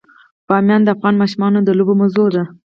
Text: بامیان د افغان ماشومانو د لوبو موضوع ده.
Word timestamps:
بامیان 0.47 0.81
د 0.83 0.87
افغان 0.95 1.15
ماشومانو 1.21 1.59
د 1.63 1.69
لوبو 1.77 1.93
موضوع 2.01 2.27
ده. 2.35 2.43